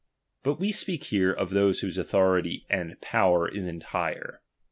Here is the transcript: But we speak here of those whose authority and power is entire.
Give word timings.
But 0.41 0.59
we 0.59 0.71
speak 0.71 1.03
here 1.03 1.31
of 1.31 1.51
those 1.51 1.81
whose 1.81 1.99
authority 1.99 2.65
and 2.71 2.99
power 3.01 3.47
is 3.47 3.67
entire. 3.67 4.41